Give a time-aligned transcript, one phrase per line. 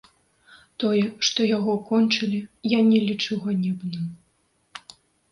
[0.83, 4.07] Тое, што яго кончылі, я не лічу ганебным.